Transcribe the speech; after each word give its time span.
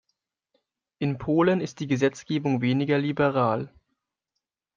In 0.97 1.19
Polen 1.19 1.61
ist 1.61 1.79
die 1.79 1.85
Gesetzgebung 1.85 2.61
weniger 2.61 2.97
liberal. 2.97 3.71